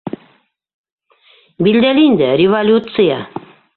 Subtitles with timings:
[1.67, 3.19] —Билдәле инде, революция.